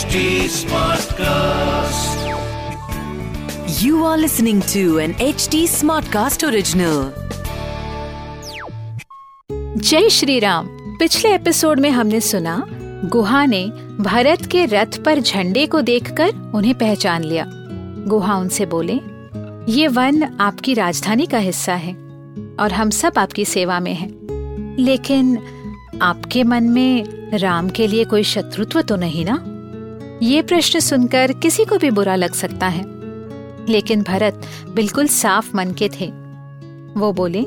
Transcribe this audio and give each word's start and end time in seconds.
HD 0.00 0.20
Smartcast. 0.48 2.20
You 3.82 4.04
are 4.04 4.18
listening 4.18 4.62
to 4.62 4.98
an 4.98 5.12
HD 5.14 5.58
Smartcast 5.72 6.44
original. 6.48 7.10
जय 9.76 10.08
श्री 10.08 10.38
राम 10.38 10.68
पिछले 10.98 11.34
episode 11.34 11.80
में 11.80 11.90
हमने 11.90 12.20
सुना, 12.20 12.66
गुहा 13.04 13.44
ने 13.46 13.64
भरत 14.00 14.46
के 14.46 14.64
रथ 14.66 14.98
पर 15.04 15.20
झंडे 15.20 15.66
को 15.66 15.80
देखकर 15.80 16.52
उन्हें 16.54 16.74
पहचान 16.74 17.24
लिया 17.24 17.44
गुहा 18.06 18.36
उनसे 18.36 18.66
बोले, 18.66 19.00
ये 19.72 19.88
वन 19.88 20.22
आपकी 20.40 20.74
राजधानी 20.74 21.26
का 21.26 21.38
हिस्सा 21.38 21.74
है 21.74 21.94
और 22.60 22.72
हम 22.72 22.90
सब 22.90 23.12
आपकी 23.18 23.44
सेवा 23.44 23.80
में 23.80 23.94
हैं। 23.94 24.10
लेकिन 24.78 25.38
आपके 26.02 26.44
मन 26.44 26.64
में 26.64 27.04
राम 27.38 27.68
के 27.68 27.86
लिए 27.86 28.04
कोई 28.04 28.22
शत्रुत्व 28.22 28.82
तो 28.82 28.96
नहीं 28.96 29.24
ना 29.24 29.49
ये 30.22 30.42
प्रश्न 30.42 30.80
सुनकर 30.80 31.32
किसी 31.32 31.64
को 31.64 31.78
भी 31.78 31.90
बुरा 31.90 32.14
लग 32.14 32.32
सकता 32.32 32.66
है। 32.66 32.84
लेकिन 33.68 34.02
भरत 34.02 34.42
बिल्कुल 34.68 35.06
साफ़ 35.06 35.56
मन 35.56 35.70
के 35.70 35.88
थे। 35.88 36.06
वो 37.00 37.12
बोले, 37.12 37.44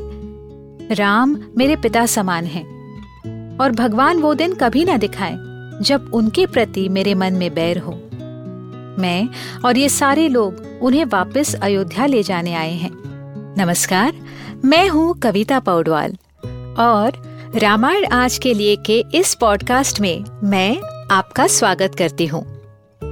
राम 0.95 1.37
मेरे 1.57 1.75
पिता 1.75 2.05
समान 2.05 2.45
हैं, 2.45 3.57
और 3.57 3.71
भगवान 3.71 4.17
वो 4.17 4.33
दिन 4.33 4.53
कभी 4.53 4.85
ना 4.85 4.97
दिखाए 4.97 5.35
जब 5.81 6.11
उनके 6.13 6.45
प्रति 6.45 6.89
मेरे 6.89 7.15
मन 7.15 7.33
में 7.33 7.53
बैर 7.53 7.77
हो। 7.77 7.91
मैं 9.01 9.29
और 9.65 9.77
ये 9.77 9.89
सारे 9.89 10.27
लोग 10.27 10.79
उन्हें 10.81 11.05
वापस 11.05 11.55
अयोध्या 11.55 12.05
ले 12.05 12.23
जाने 12.23 12.53
आए 12.53 12.73
हैं। 12.73 12.91
नमस्कार, 13.57 14.13
मैं 14.65 14.87
हूँ 14.89 15.19
कविता 15.19 15.59
पौडवाल, 15.59 16.11
और 16.79 17.11
रामायण 17.55 18.05
आज 18.05 18.37
के 18.37 18.53
लिए 18.53 18.75
के 18.75 19.03
इस 19.13 19.35
पॉडकास्ट 19.35 20.01
में 20.01 20.23
मैं 20.43 20.77
आपका 21.11 21.47
स्वागत 21.47 21.95
करती 21.97 22.25
हूँ। 22.25 22.52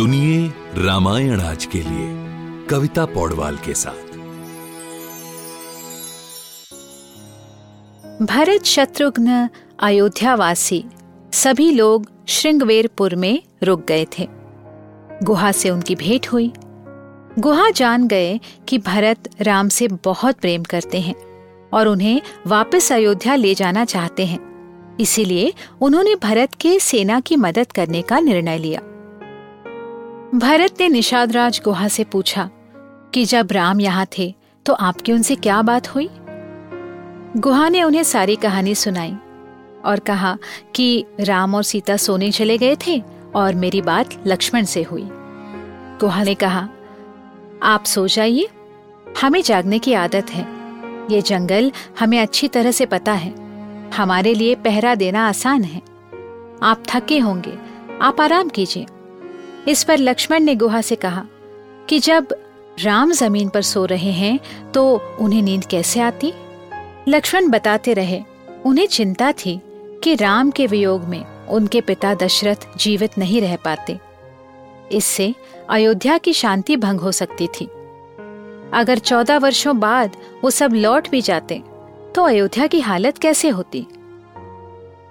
सुनिए 0.00 0.52
रामायण 0.74 1.40
आज 1.40 1.64
के 1.64 1.78
लिए, 1.78 2.06
कविता 2.66 3.04
पौडवाल 3.04 3.56
के 3.56 3.74
साथ। 3.74 4.16
भरत 8.26 8.64
शत्रुघ्न 8.64 9.48
अयोध्यावासी, 9.80 10.84
सभी 11.32 11.72
लोग 11.72 12.06
श्रृंगवेरपुर 12.28 13.14
में 13.14 13.42
रुक 13.62 13.86
गए 13.86 14.06
थे। 14.18 14.28
गुहा 15.22 15.52
से 15.52 15.70
उनकी 15.70 15.94
भेंट 15.94 16.28
हुई। 16.28 16.52
गुहा 17.38 17.70
जान 17.70 18.08
गए 18.08 18.40
कि 18.68 18.78
भरत 18.78 19.30
राम 19.40 19.68
से 19.68 19.88
बहुत 19.88 20.36
प्रेम 20.36 20.62
करते 20.62 21.00
हैं 21.00 21.14
और 21.72 21.88
उन्हें 21.88 22.22
वापस 22.46 22.92
अयोध्या 22.92 23.34
ले 23.34 23.54
जाना 23.54 23.84
चाहते 23.84 24.26
हैं। 24.26 24.40
इसीलिए 25.00 25.52
उन्होंने 25.80 26.14
भरत 26.14 26.54
के 26.60 26.78
सेना 26.78 27.20
की 27.20 27.36
मदद 27.36 27.72
करने 27.72 28.02
का 28.02 28.20
निर्णय 28.20 28.58
लिया। 28.58 28.82
भरत 30.34 30.74
ने 30.80 30.88
निषाद 30.88 31.32
राज 31.32 31.60
गुहा 31.64 31.86
से 31.88 32.04
पूछा, 32.04 32.48
कि 33.14 33.24
जब 33.24 33.52
राम 33.52 33.80
यहाँ 33.80 34.06
थे 34.18 34.34
तो 34.66 34.72
आपकी 34.72 35.12
उनसे 35.12 35.34
क्या 35.36 35.60
बात 35.62 35.88
हुई? 35.88 36.08
गुहा 37.36 37.68
ने 37.68 37.82
उन्हें 37.82 38.02
सारी 38.02 38.36
कहानी 38.36 38.74
सुनाई 38.74 39.12
और 39.84 39.98
कहा 39.98 40.36
कि 40.74 41.04
राम 41.20 41.54
और 41.54 41.62
सीता 41.62 41.96
सोने 41.96 42.30
चले 42.30 42.58
गए 42.58 42.76
थे 42.86 43.02
और 43.34 43.54
मेरी 43.54 43.80
बात 43.82 44.14
लक्ष्मण 44.26 44.64
से 44.64 44.82
हुई। 44.82 45.08
गुहा 46.00 46.22
ने 46.22 46.34
कहा, 46.34 46.68
आप 47.62 47.84
सो 47.84 48.06
जाइए, 48.08 48.48
हमें 49.22 49.40
जागने 49.42 49.78
की 49.78 49.92
आदत 49.94 50.30
है। 50.30 50.46
ये 51.10 51.22
जंगल 51.22 51.72
हमें 52.00 52.18
अच्छी 52.20 52.48
तरह 52.48 52.70
से 52.70 52.86
पता 52.86 53.12
है। 53.14 53.34
हमारे 53.90 54.34
लिए 54.34 54.54
पहरा 54.54 54.94
देना 54.94 55.28
आसान 55.28 55.64
है। 55.64 55.82
आप 56.62 56.82
थके 56.88 57.18
होंगे, 57.18 57.58
आप 58.02 58.20
आराम 58.20 58.48
कीजिए। 58.48 58.86
इस 59.68 59.82
पर 59.84 59.98
लक्ष्मण 59.98 60.40
ने 60.40 60.54
गुहा 60.54 60.80
से 60.80 60.96
कहा 60.96 61.24
कि 61.88 61.98
जब 61.98 62.28
राम 62.80 63.12
ज़मीन 63.12 63.48
पर 63.48 63.62
सो 63.62 63.84
रहे 63.84 64.10
हैं 64.10 64.38
तो 64.72 65.02
उन्हें 65.20 65.42
नींद 65.42 65.64
कैसे 65.64 66.00
आती? 66.00 66.32
लक्ष्मण 67.08 67.48
बताते 67.48 67.92
रहे, 67.92 68.22
उन्हें 68.66 68.86
चिंता 68.86 69.32
थी 69.32 69.60
कि 70.04 70.14
राम 70.14 70.50
के 70.50 70.66
वियोग 70.66 71.04
में 71.04 71.46
उनके 71.46 71.80
पिता 71.80 72.14
दशरथ 72.14 72.66
जीवित 72.76 73.18
नहीं 73.18 73.40
रह 73.40 73.56
पाते। 73.56 73.98
इससे 74.92 75.34
अयोध्या 75.70 76.18
की 76.18 76.32
शांति 76.32 76.76
भंग 76.76 77.00
हो 77.00 77.12
सकती 77.12 77.46
थी। 77.46 77.64
अगर 78.74 78.98
चौदह 78.98 79.38
वर्षों 79.38 79.78
बाद 79.78 80.16
वो 80.44 80.50
सब 80.50 80.72
लौट 80.72 81.08
भी 81.10 81.20
जाते 81.20 81.62
तो 82.14 82.22
अयोध्या 82.22 82.66
की 82.66 82.80
हालत 82.80 83.18
कैसे 83.18 83.48
होती? 83.48 83.86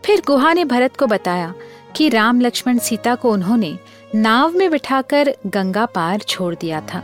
फिर 0.05 0.21
गुहा 0.27 0.53
ने 0.53 0.65
भरत 0.65 0.95
को 0.95 1.05
बताया 1.05 1.53
कि 1.95 2.09
राम 2.09 2.41
लक्ष्मण 2.41 2.77
सीता 2.77 3.15
को 3.15 3.31
उन्होंने 3.31 3.77
नाव 4.15 4.51
में 4.51 4.69
बिठाकर 4.71 5.35
गंगा 5.47 5.85
पार 5.85 6.19
छोड़ 6.19 6.55
दिया 6.55 6.81
था। 6.81 7.03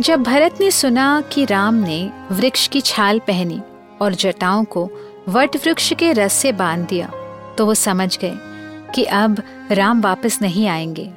जब 0.00 0.22
भरत 0.22 0.60
ने 0.60 0.70
सुना 0.70 1.20
कि 1.32 1.44
राम 1.44 1.74
ने 1.74 2.10
वृक्ष 2.30 2.68
की 2.68 2.80
छाल 2.80 3.18
पहनी 3.18 3.60
और 4.00 4.14
जटाओं 4.14 4.64
को 4.64 4.90
वट 5.28 5.56
वृक्ष 5.56 5.92
के 5.92 6.12
रस 6.12 6.32
से 6.32 6.52
बाँध 6.52 6.86
दिया 6.88 7.10
तो 7.58 7.66
वो 7.66 7.74
समझ 7.74 8.18
गए 8.18 8.32
कि 8.94 9.04
अब 9.04 9.42
राम 9.70 10.00
वापस 10.00 10.38
नहीं 10.42 10.68
आएँगे। 10.68 11.10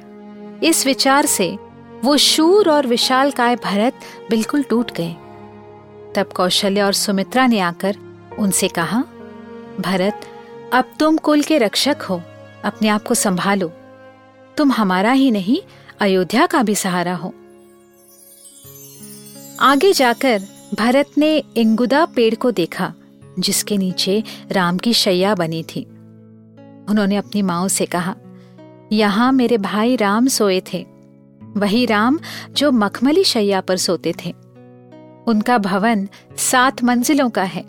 इस 0.62 0.86
विचार 0.86 1.26
से 1.26 1.58
वो 2.04 2.16
शूर 2.16 2.70
और 2.70 2.86
विशाल 2.86 3.30
काय 3.30 3.56
भरत 3.56 3.94
बिल्कुल 4.30 4.62
टूट 4.62 4.90
गए। 4.90 5.12
तब 6.14 6.32
कौशल्य 6.36 6.82
और 6.82 6.92
सुमित्रा 6.92 7.46
ने 7.46 7.60
आकर 7.60 7.96
उनसे 8.38 8.68
कहा, 8.68 9.04
भरत, 9.80 10.20
अब 10.72 10.92
तुम 11.00 11.16
कुल 11.16 11.42
के 11.42 11.58
रक्षक 11.58 12.02
हो, 12.02 12.22
अपने 12.64 12.88
आप 12.88 13.02
को 13.02 13.14
संभालो। 13.14 13.72
तुम 14.56 14.72
हमारा 14.72 15.12
ही 15.12 15.30
नहीं, 15.30 15.58
अयोध्या 16.00 16.46
का 16.46 16.62
भी 16.62 16.74
सहारा 16.74 17.14
हो। 17.14 17.34
आगे 19.60 19.92
जाकर 19.92 20.42
भरत 20.74 21.10
ने 21.18 21.42
इंगुदा 21.56 22.04
पेड़ 22.04 22.34
को 22.34 22.50
देखा, 22.50 22.94
जिसके 23.38 23.76
नीचे 23.76 24.24
राम 24.50 24.78
की 24.78 24.92
शैया 24.92 25.34
बनी 25.34 25.62
थी। 25.62 25.82
उन्होंने 26.88 27.16
अपनी 27.16 27.42
माओ 27.42 27.68
से 27.68 27.86
कहा, 27.86 28.16
यहाँ 28.92 29.32
मेरे 29.32 29.58
भाई 29.58 29.96
राम 29.96 30.26
सोए 30.26 30.62
थे। 30.72 30.86
वही 31.56 31.86
राम 31.86 32.18
जो 32.50 32.72
मखमली 32.72 33.24
शैया 33.24 33.60
पर 33.60 33.76
सोते 33.76 34.14
थे। 34.24 34.34
उनका 35.26 35.58
भवन 35.58 36.08
सात 36.36 36.84
मंजिलों 36.84 37.30
का 37.30 37.42
है। 37.42 37.64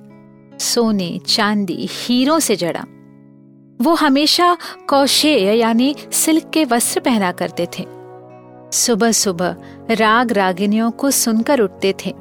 सोने, 0.60 1.20
चांदी, 1.28 1.88
हीरों 1.92 2.40
से 2.40 2.56
जड़ा। 2.56 2.86
वो 3.82 3.94
हमेशा 3.94 4.58
कौशेय 4.90 5.58
यानी 5.60 5.96
सिल्क 6.12 6.52
के 6.54 6.66
वस्त्र 6.66 7.00
पहना 7.00 7.32
करते 7.32 7.66
थे। 7.66 7.86
सुबह 8.72 9.12
सुबह 9.12 9.56
राग 9.92 10.32
रागिनियों 10.32 10.92
को 10.92 11.12
सुनकर 11.12 11.60
उठते 11.60 11.94
थे। 12.06 12.14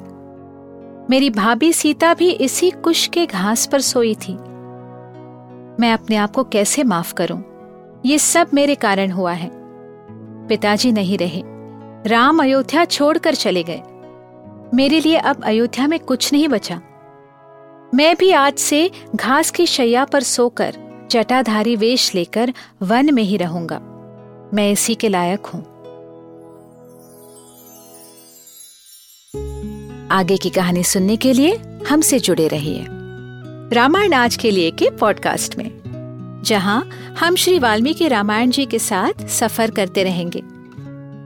मेरी 1.09 1.29
भाभी 1.29 1.73
सीता 1.73 2.13
भी 2.13 2.31
इसी 2.31 2.71
कुश 2.71 3.07
के 3.07 3.25
घास 3.25 3.65
पर 3.65 3.81
सोई 3.81 4.15
थी। 4.15 4.33
मैं 5.79 5.93
अपने 5.93 6.15
आप 6.15 6.31
को 6.31 6.43
कैसे 6.43 6.83
माफ़ 6.83 7.13
करूँ? 7.13 7.43
ये 8.05 8.17
सब 8.17 8.47
मेरे 8.53 8.75
कारण 8.75 9.11
हुआ 9.11 9.31
है। 9.31 9.49
पिताजी 10.47 10.91
नहीं 10.91 11.17
रहे। 11.17 11.43
राम 12.09 12.41
अयोध्या 12.41 12.85
छोड़कर 12.85 13.35
चले 13.35 13.63
गए। 13.63 13.81
मेरे 14.73 14.99
लिए 14.99 15.17
अब 15.17 15.43
अयोध्या 15.43 15.87
में 15.87 15.99
कुछ 15.99 16.33
नहीं 16.33 16.47
बचा। 16.47 16.81
मैं 17.93 18.15
भी 18.15 18.31
आज 18.31 18.53
से 18.53 18.91
घास 19.15 19.51
की 19.51 19.65
शैया 19.65 20.05
पर 20.05 20.21
सोकर 20.21 20.92
जटाधारी 21.13 21.75
वेश 21.75 22.15
लेकर 22.15 22.53
वन 22.81 23.13
में 23.13 23.23
ही 23.23 23.37
रहूँगा। 23.37 23.79
मैं 24.53 24.71
इसी 24.71 24.95
के 24.95 25.09
लायक 25.09 25.45
हूँ। 25.45 25.61
आगे 30.11 30.37
की 30.37 30.49
कहानी 30.49 30.83
सुनने 30.83 31.15
के 31.15 31.33
लिए 31.33 31.55
हमसे 31.89 32.19
जुड़े 32.19 32.47
रहिए 32.47 32.85
रामायण 33.73 34.13
आज 34.13 34.35
के 34.35 34.51
लिए 34.51 34.71
के 34.71 34.89
पॉडकास्ट 34.89 35.57
में, 35.57 36.41
जहाँ 36.45 36.89
हम 37.19 37.35
श्री 37.35 37.59
वाल्मीकि 37.59 38.07
रामायण 38.07 38.49
जी 38.49 38.65
के 38.65 38.79
साथ 38.79 39.25
सफ़र 39.27 39.71
करते 39.71 40.03
रहेंगे। 40.03 40.43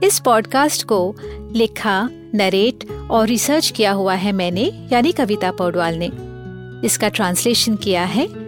इस 0.06 0.18
पॉडकास्ट 0.18 0.84
को 0.84 1.16
लिखा, 1.52 2.08
नरेट 2.34 2.84
और 3.10 3.26
रिसर्च 3.26 3.70
किया 3.70 3.92
हुआ 3.92 4.14
है 4.14 4.32
मैंने, 4.32 4.88
यानी 4.92 5.12
कविता 5.12 5.50
पौडवाल 5.52 5.94
ने। 5.94 6.10
इसका 6.86 7.08
ट्रांसलेशन 7.08 7.76
किया 7.76 8.04
है 8.04 8.47